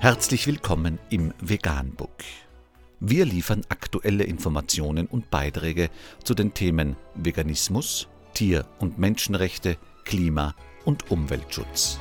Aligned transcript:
Herzlich 0.00 0.46
willkommen 0.46 1.00
im 1.10 1.34
Veganbook. 1.40 2.22
Wir 3.00 3.24
liefern 3.24 3.62
aktuelle 3.68 4.22
Informationen 4.22 5.08
und 5.08 5.28
Beiträge 5.28 5.90
zu 6.22 6.34
den 6.34 6.54
Themen 6.54 6.94
Veganismus, 7.16 8.06
Tier- 8.32 8.64
und 8.78 9.00
Menschenrechte, 9.00 9.76
Klima- 10.04 10.54
und 10.84 11.10
Umweltschutz. 11.10 11.98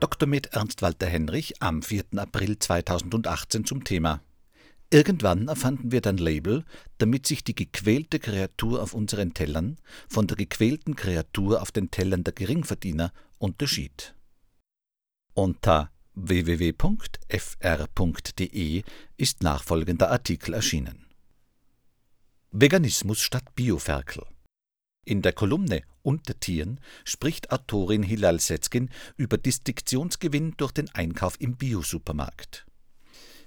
Dr. 0.00 0.26
Med 0.26 0.46
Ernst 0.54 0.80
Walter 0.80 1.06
Henrich 1.06 1.60
am 1.60 1.82
4. 1.82 2.04
April 2.16 2.58
2018 2.58 3.66
zum 3.66 3.84
Thema 3.84 4.22
Irgendwann 4.94 5.48
erfanden 5.48 5.90
wir 5.90 6.00
dann 6.00 6.18
Label, 6.18 6.62
damit 6.98 7.26
sich 7.26 7.42
die 7.42 7.56
gequälte 7.56 8.20
Kreatur 8.20 8.80
auf 8.80 8.94
unseren 8.94 9.34
Tellern 9.34 9.76
von 10.08 10.28
der 10.28 10.36
gequälten 10.36 10.94
Kreatur 10.94 11.60
auf 11.60 11.72
den 11.72 11.90
Tellern 11.90 12.22
der 12.22 12.32
Geringverdiener 12.32 13.12
unterschied. 13.44 14.14
Unter 15.34 15.92
www.fr.de 16.14 16.82
ist 19.18 19.42
nachfolgender 19.42 20.10
Artikel 20.10 20.54
erschienen. 20.54 21.04
Veganismus 22.50 23.20
statt 23.20 23.54
Bioferkel. 23.54 24.24
In 25.04 25.20
der 25.20 25.34
Kolumne 25.34 25.82
Unter 26.02 26.40
Tieren 26.40 26.80
spricht 27.04 27.50
Autorin 27.50 28.02
Hilal 28.02 28.40
Setzkin 28.40 28.88
über 29.18 29.36
Distinktionsgewinn 29.36 30.54
durch 30.56 30.72
den 30.72 30.88
Einkauf 30.94 31.38
im 31.38 31.56
Biosupermarkt. 31.56 32.64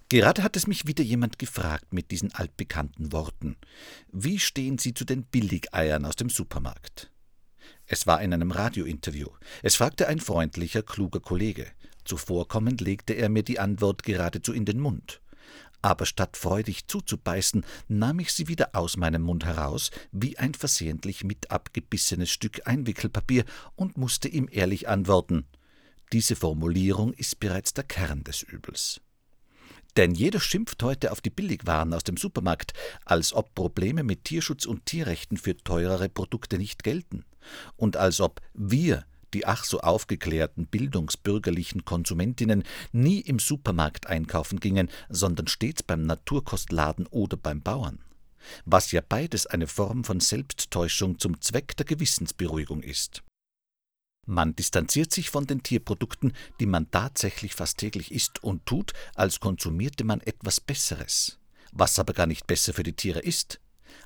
Gerade 0.09 0.43
hat 0.43 0.55
es 0.55 0.67
mich 0.67 0.85
wieder 0.85 1.03
jemand 1.03 1.39
gefragt 1.39 1.91
mit 1.91 2.11
diesen 2.11 2.31
altbekannten 2.35 3.11
Worten. 3.11 3.57
Wie 4.11 4.37
stehen 4.37 4.77
Sie 4.77 4.93
zu 4.93 5.05
den 5.05 5.23
Billigeiern 5.23 6.05
aus 6.05 6.15
dem 6.15 6.29
Supermarkt? 6.29 7.11
Es 7.85 8.07
war 8.07 8.21
in 8.21 8.33
einem 8.33 8.51
Radiointerview. 8.51 9.29
Es 9.63 9.75
fragte 9.75 10.07
ein 10.07 10.19
freundlicher, 10.19 10.83
kluger 10.83 11.19
Kollege. 11.19 11.67
Zuvorkommend 12.05 12.81
legte 12.81 13.13
er 13.13 13.29
mir 13.29 13.43
die 13.43 13.59
Antwort 13.59 14.03
geradezu 14.03 14.53
in 14.53 14.65
den 14.65 14.79
Mund. 14.79 15.21
Aber 15.81 16.05
statt 16.05 16.37
freudig 16.37 16.87
zuzubeißen, 16.87 17.63
nahm 17.87 18.19
ich 18.19 18.33
sie 18.33 18.47
wieder 18.47 18.69
aus 18.73 18.97
meinem 18.97 19.21
Mund 19.21 19.45
heraus, 19.45 19.91
wie 20.11 20.37
ein 20.37 20.53
versehentlich 20.53 21.23
mit 21.23 21.51
abgebissenes 21.51 22.29
Stück 22.29 22.61
Einwickelpapier, 22.65 23.45
und 23.75 23.97
musste 23.97 24.27
ihm 24.27 24.49
ehrlich 24.51 24.89
antworten. 24.89 25.45
Diese 26.13 26.35
Formulierung 26.35 27.13
ist 27.13 27.39
bereits 27.39 27.73
der 27.73 27.83
Kern 27.83 28.23
des 28.23 28.41
Übels. 28.41 29.01
Denn 29.97 30.13
jeder 30.13 30.39
schimpft 30.39 30.83
heute 30.83 31.11
auf 31.11 31.21
die 31.21 31.29
Billigwaren 31.29 31.93
aus 31.93 32.03
dem 32.03 32.17
Supermarkt, 32.17 32.73
als 33.03 33.33
ob 33.33 33.55
Probleme 33.55 34.03
mit 34.03 34.25
Tierschutz 34.25 34.65
und 34.65 34.85
Tierrechten 34.85 35.37
für 35.37 35.57
teurere 35.57 36.07
Produkte 36.07 36.57
nicht 36.57 36.83
gelten. 36.83 37.25
Und 37.75 37.97
als 37.97 38.19
ob 38.19 38.41
wir, 38.53 39.05
die 39.33 39.45
ach 39.45 39.63
so 39.63 39.79
aufgeklärten 39.81 40.67
bildungsbürgerlichen 40.67 41.85
Konsumentinnen, 41.85 42.63
nie 42.91 43.19
im 43.19 43.39
Supermarkt 43.39 44.07
einkaufen 44.07 44.59
gingen, 44.59 44.89
sondern 45.09 45.47
stets 45.47 45.83
beim 45.83 46.03
Naturkostladen 46.03 47.07
oder 47.07 47.37
beim 47.37 47.61
Bauern. 47.61 47.99
Was 48.65 48.91
ja 48.91 49.01
beides 49.07 49.45
eine 49.45 49.67
Form 49.67 50.03
von 50.03 50.19
Selbsttäuschung 50.19 51.19
zum 51.19 51.41
Zweck 51.41 51.75
der 51.75 51.85
Gewissensberuhigung 51.85 52.81
ist. 52.81 53.23
Man 54.29 54.55
distanziert 54.55 55.13
sich 55.13 55.29
von 55.29 55.47
den 55.47 55.63
Tierprodukten, 55.63 56.33
die 56.59 56.65
man 56.65 56.91
tatsächlich 56.91 57.55
fast 57.55 57.77
täglich 57.77 58.11
isst 58.11 58.43
und 58.43 58.65
tut, 58.65 58.91
als 59.15 59.39
konsumierte 59.39 60.03
man 60.03 60.19
etwas 60.19 60.59
Besseres, 60.59 61.39
was 61.71 61.97
aber 61.97 62.11
gar 62.11 62.27
nicht 62.27 62.45
besser 62.45 62.73
für 62.73 62.83
die 62.83 62.93
Tiere 62.93 63.19
ist. 63.19 63.61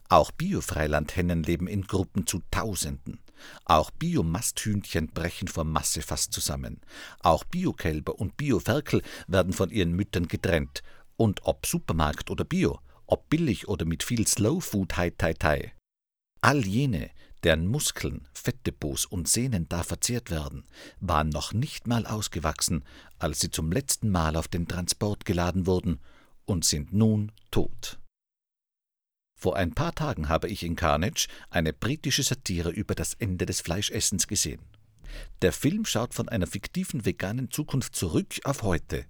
Auch 0.09 0.29
Biofreilandhennen 0.31 1.41
leben 1.41 1.67
in 1.67 1.83
Gruppen 1.83 2.27
zu 2.27 2.43
Tausenden. 2.51 3.19
Auch 3.65 3.91
Biomasthühnchen 3.91 5.07
brechen 5.07 5.47
vor 5.47 5.63
Masse 5.63 6.01
fast 6.01 6.33
zusammen. 6.33 6.81
Auch 7.19 7.43
Biokälber 7.43 8.19
und 8.19 8.37
Bioferkel 8.37 9.01
werden 9.27 9.53
von 9.53 9.69
ihren 9.69 9.93
Müttern 9.93 10.27
getrennt. 10.27 10.83
Und 11.17 11.41
ob 11.43 11.65
Supermarkt 11.65 12.29
oder 12.31 12.43
Bio, 12.43 12.79
ob 13.05 13.29
billig 13.29 13.67
oder 13.67 13.85
mit 13.85 14.03
viel 14.03 14.27
Slow 14.27 14.61
Food 14.61 14.97
Hai 14.97 15.11
Tai 15.11 15.33
Tai. 15.33 15.73
All 16.41 16.65
jene, 16.65 17.11
deren 17.43 17.67
Muskeln, 17.67 18.27
Fettdepots 18.33 19.05
und 19.05 19.27
Sehnen 19.27 19.67
da 19.69 19.83
verzehrt 19.83 20.31
werden, 20.31 20.63
waren 20.99 21.29
noch 21.29 21.53
nicht 21.53 21.87
mal 21.87 22.05
ausgewachsen, 22.05 22.83
als 23.19 23.39
sie 23.39 23.51
zum 23.51 23.71
letzten 23.71 24.09
Mal 24.09 24.35
auf 24.35 24.47
den 24.47 24.67
Transport 24.67 25.25
geladen 25.25 25.67
wurden 25.67 25.99
und 26.45 26.65
sind 26.65 26.93
nun 26.93 27.31
tot. 27.51 28.00
Vor 29.41 29.55
ein 29.55 29.73
paar 29.73 29.95
Tagen 29.95 30.29
habe 30.29 30.47
ich 30.49 30.61
in 30.61 30.75
Carnage 30.75 31.27
eine 31.49 31.73
britische 31.73 32.21
Satire 32.21 32.69
über 32.69 32.93
das 32.93 33.15
Ende 33.15 33.47
des 33.47 33.59
Fleischessens 33.59 34.27
gesehen. 34.27 34.61
Der 35.41 35.51
Film 35.51 35.83
schaut 35.85 36.13
von 36.13 36.29
einer 36.29 36.45
fiktiven 36.45 37.05
veganen 37.05 37.49
Zukunft 37.49 37.95
zurück 37.95 38.35
auf 38.43 38.61
heute. 38.61 39.05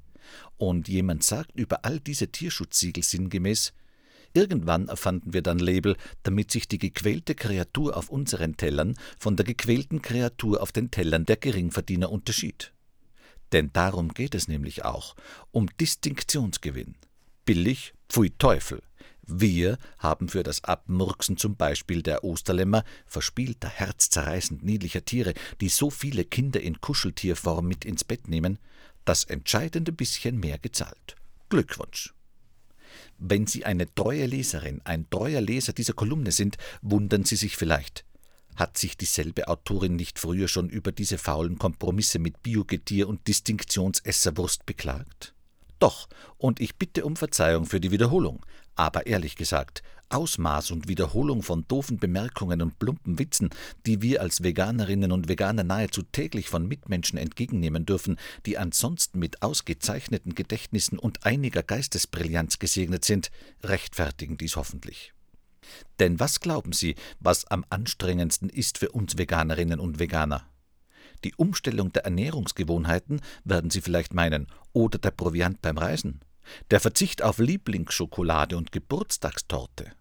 Und 0.56 0.88
jemand 0.88 1.25
sagt 1.25 1.59
über 1.59 1.84
all 1.84 2.00
diese 2.00 2.30
Tierschutzsiegel 2.30 3.03
sinngemäß, 3.03 3.74
Irgendwann 4.34 4.88
erfanden 4.88 5.34
wir 5.34 5.41
dann 5.41 5.59
Label, 5.59 5.97
damit 6.24 6.52
sich 6.52 6.70
die 6.70 6.78
gequälte 6.78 7.36
Kreatur 7.36 7.97
auf 7.97 8.08
unseren 8.08 8.56
Tellern 8.56 8.96
von 9.20 9.36
der 9.36 9.46
gequälten 9.46 10.02
Kreatur 10.02 10.62
auf 10.62 10.72
den 10.72 10.90
Tellern 10.91 11.25
der 11.25 11.36
Geringverdiener 11.36 12.09
unterschied. 12.09 12.72
Denn 13.52 13.74
darum 13.74 14.14
geht 14.14 14.34
es 14.34 14.47
nämlich 14.47 14.86
auch, 14.86 15.18
um 15.52 15.68
Distinktionsgewinn. 15.81 16.96
Billig, 17.44 17.94
pfui 18.08 18.30
Teufel. 18.30 18.81
Wir 19.34 19.78
haben 19.97 20.28
für 20.28 20.44
das 20.44 20.66
Abmurksen 20.66 21.38
zum 21.38 21.56
Beispiel 21.56 22.03
der 22.03 22.25
Osterlämmer, 22.25 22.84
verspielter, 23.06 23.69
herzzerreißend 23.69 24.62
niedlicher 24.62 25.06
Tiere, 25.06 25.34
die 25.62 25.69
so 25.69 25.90
viele 25.90 26.25
Kinder 26.25 26.59
in 26.59 26.81
Kuscheltierform 26.81 27.66
mit 27.66 27.86
ins 27.86 28.03
Bett 28.03 28.28
nehmen, 28.28 28.59
das 29.06 29.24
entscheidende 29.24 29.94
bisschen 29.94 30.38
mehr 30.38 30.59
gezahlt. 30.59 31.16
Glückwunsch! 31.47 32.14
Wenn 33.20 33.47
Sie 33.47 33.64
eine 33.64 33.94
treue 33.96 34.25
Leserin, 34.25 34.81
ein 34.84 35.09
treuer 35.09 35.40
Leser 35.40 35.72
dieser 35.72 35.94
Kolumne 35.94 36.34
sind, 36.34 36.58
wundern 36.81 37.24
Sie 37.24 37.38
sich 37.38 37.56
vielleicht. 37.56 38.03
Hat 38.58 38.78
sich 38.78 38.97
dieselbe 38.97 39.47
Autorin 39.47 39.96
nicht 39.96 40.20
früher 40.20 40.50
schon 40.50 40.68
über 40.68 40.91
diese 40.91 41.18
faulen 41.18 41.58
Kompromisse 41.58 42.20
mit 42.20 42.44
Biogetier 42.44 43.08
und 43.08 43.25
Distinktionsesserwurst 43.30 44.66
beklagt? 44.66 45.34
Doch, 45.80 46.09
und 46.38 46.59
ich 46.59 46.75
bitte 46.75 47.06
um 47.06 47.16
Verzeihung 47.16 47.66
für 47.66 47.80
die 47.80 47.91
Wiederholung, 47.91 48.46
aber 48.81 49.06
ehrlich 49.06 49.36
gesagt, 49.36 49.84
Ausmaß 50.09 50.72
und 50.72 50.88
Wiederholung 50.88 51.44
von 51.44 51.66
doofen 51.68 52.00
Bemerkungen 52.00 52.64
und 52.64 52.80
plumpen 52.80 53.19
Witzen, 53.19 53.52
die 53.86 54.02
wir 54.02 54.22
als 54.22 54.42
Veganerinnen 54.42 55.12
und 55.12 55.30
Veganer 55.30 55.64
nahezu 55.64 56.02
täglich 56.02 56.50
von 56.50 56.68
Mitmenschen 56.68 57.20
entgegennehmen 57.20 57.86
dürfen, 57.86 58.18
die 58.47 58.58
ansonsten 58.58 59.20
mit 59.20 59.44
ausgezeichneten 59.44 60.34
Gedächtnissen 60.34 60.97
und 60.97 61.28
einiger 61.28 61.62
Geistesbrillanz 61.62 62.58
gesegnet 62.58 63.06
sind, 63.06 63.30
rechtfertigen 63.64 64.38
dies 64.38 64.56
hoffentlich. 64.56 65.14
Denn 66.00 66.20
was 66.20 66.40
glauben 66.40 66.74
Sie, 66.74 66.96
was 67.20 67.46
am 67.46 67.64
anstrengendsten 67.70 68.50
ist 68.50 68.80
für 68.80 68.90
uns 68.90 69.20
Veganerinnen 69.20 69.80
und 69.80 70.00
Veganer? 70.00 70.44
Die 71.24 71.36
Umstellung 71.36 71.94
der 71.94 72.06
Ernährungsgewohnheiten, 72.06 73.22
werden 73.44 73.70
Sie 73.70 73.81
vielleicht 73.81 74.16
meinen, 74.16 74.47
oder 74.74 74.97
der 74.97 75.12
Proviant 75.12 75.62
beim 75.62 75.78
Reisen? 75.78 76.22
Der 76.69 76.79
Verzicht 76.79 77.22
auf 77.22 77.38
Lieblingsschokolade 77.40 78.57
und 78.57 78.72
Geburtstagstorte? 78.72 79.91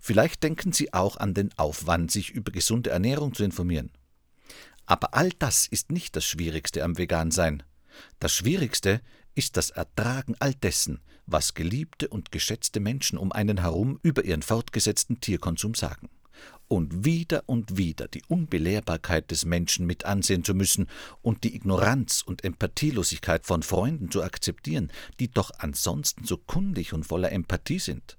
Vielleicht 0.00 0.42
denken 0.42 0.72
Sie 0.72 0.92
auch 0.92 1.16
an 1.16 1.34
den 1.34 1.56
Aufwand, 1.58 2.10
sich 2.10 2.30
über 2.30 2.52
gesunde 2.52 2.90
Ernährung 2.90 3.34
zu 3.34 3.44
informieren. 3.44 3.92
Aber 4.86 5.14
all 5.14 5.30
das 5.30 5.66
ist 5.66 5.90
nicht 5.90 6.16
das 6.16 6.24
Schwierigste 6.24 6.82
am 6.84 6.96
Vegansein. 6.96 7.62
Das 8.20 8.32
Schwierigste 8.32 9.00
ist 9.34 9.56
das 9.56 9.70
Ertragen 9.70 10.34
all 10.38 10.54
dessen, 10.54 11.00
was 11.26 11.54
geliebte 11.54 12.08
und 12.08 12.30
geschätzte 12.30 12.80
Menschen 12.80 13.18
um 13.18 13.32
einen 13.32 13.60
herum 13.60 13.98
über 14.02 14.24
ihren 14.24 14.42
fortgesetzten 14.42 15.20
Tierkonsum 15.20 15.74
sagen. 15.74 16.08
Und 16.68 17.04
wieder 17.04 17.44
und 17.46 17.76
wieder 17.76 18.08
die 18.08 18.22
Unbelehrbarkeit 18.26 19.30
des 19.30 19.44
Menschen 19.44 19.86
mit 19.86 20.04
ansehen 20.04 20.42
zu 20.42 20.54
müssen 20.54 20.88
und 21.22 21.44
die 21.44 21.54
Ignoranz 21.54 22.22
und 22.22 22.42
Empathielosigkeit 22.42 23.46
von 23.46 23.62
Freunden 23.62 24.10
zu 24.10 24.22
akzeptieren, 24.22 24.90
die 25.20 25.30
doch 25.30 25.52
ansonsten 25.58 26.24
so 26.24 26.36
kundig 26.36 26.92
und 26.92 27.04
voller 27.04 27.30
Empathie 27.30 27.78
sind. 27.78 28.18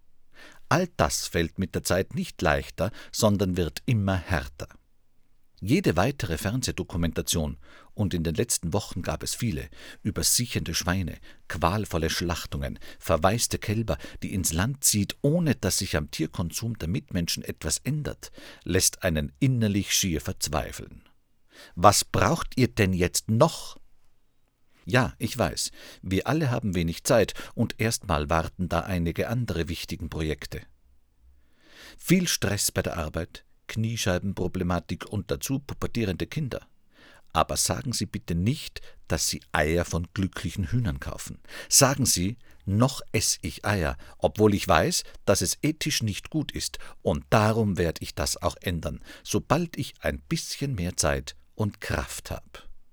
All 0.69 0.87
das 0.97 1.27
fällt 1.27 1.59
mit 1.59 1.75
der 1.75 1.83
Zeit 1.83 2.15
nicht 2.15 2.41
leichter, 2.41 2.91
sondern 3.11 3.57
wird 3.57 3.83
immer 3.85 4.15
härter. 4.15 4.67
Jede 5.59 5.95
weitere 5.95 6.37
Fernsehdokumentation, 6.37 7.57
und 7.95 8.13
in 8.13 8.23
den 8.23 8.35
letzten 8.35 8.73
Wochen 8.73 9.01
gab 9.01 9.23
es 9.23 9.33
viele, 9.33 9.69
über 10.03 10.21
siechende 10.21 10.75
Schweine, 10.75 11.17
qualvolle 11.47 12.11
Schlachtungen, 12.11 12.77
verwaiste 12.99 13.57
Kälber, 13.57 13.97
die 14.21 14.35
ins 14.35 14.53
Land 14.53 14.83
zieht, 14.83 15.17
ohne 15.21 15.55
dass 15.55 15.79
sich 15.79 15.97
am 15.97 16.11
Tierkonsum 16.11 16.77
der 16.77 16.87
Mitmenschen 16.87 17.43
etwas 17.43 17.79
ändert, 17.79 18.31
lässt 18.63 19.03
einen 19.03 19.33
innerlich 19.39 19.95
schier 19.95 20.21
verzweifeln. 20.21 21.01
Was 21.73 22.05
braucht 22.05 22.53
ihr 22.55 22.67
denn 22.67 22.93
jetzt 22.93 23.31
noch? 23.31 23.79
Ja, 24.85 25.15
ich 25.17 25.35
weiß, 25.35 25.71
wir 26.03 26.27
alle 26.27 26.51
haben 26.51 26.75
wenig 26.75 27.03
Zeit 27.03 27.33
und 27.55 27.79
erstmal 27.79 28.29
warten 28.29 28.69
da 28.69 28.81
einige 28.81 29.27
andere 29.27 29.67
wichtigen 29.69 30.09
Projekte. 30.09 30.61
Viel 31.97 32.27
Stress 32.27 32.71
bei 32.71 32.83
der 32.83 32.95
Arbeit, 32.95 33.43
Kniescheibenproblematik 33.67 35.05
und 35.05 35.31
dazu 35.31 35.59
pubertierende 35.59 36.27
Kinder. 36.27 36.61
Aber 37.33 37.57
sagen 37.57 37.93
Sie 37.93 38.05
bitte 38.05 38.35
nicht, 38.35 38.81
dass 39.07 39.27
Sie 39.27 39.41
Eier 39.51 39.85
von 39.85 40.07
glücklichen 40.13 40.71
Hühnern 40.71 40.99
kaufen. 40.99 41.39
Sagen 41.69 42.05
Sie, 42.05 42.37
noch 42.65 43.01
ess 43.11 43.37
ich 43.41 43.65
Eier, 43.65 43.95
obwohl 44.17 44.53
ich 44.53 44.67
weiß, 44.67 45.03
dass 45.25 45.41
es 45.41 45.57
ethisch 45.61 46.03
nicht 46.03 46.29
gut 46.29 46.51
ist, 46.51 46.79
und 47.01 47.25
darum 47.29 47.77
werde 47.77 48.01
ich 48.01 48.15
das 48.15 48.41
auch 48.41 48.55
ändern, 48.61 49.01
sobald 49.23 49.77
ich 49.77 49.93
ein 50.01 50.19
bisschen 50.19 50.75
mehr 50.75 50.97
Zeit 50.97 51.35
und 51.55 51.79
Kraft 51.79 52.31
habe. 52.31 52.43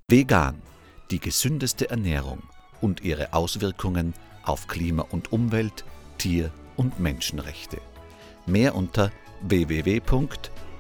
Vegan, 0.09 0.61
die 1.11 1.19
gesündeste 1.19 1.91
Ernährung 1.91 2.43
und 2.81 3.03
ihre 3.03 3.32
Auswirkungen 3.32 4.15
auf 4.43 4.69
Klima 4.69 5.03
und 5.03 5.32
Umwelt, 5.32 5.85
Tier- 6.19 6.53
und 6.76 7.00
Menschenrechte. 7.00 7.81
Mehr 8.47 8.75
unter 8.75 9.11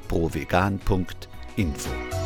www.provegan.info. 0.08 2.23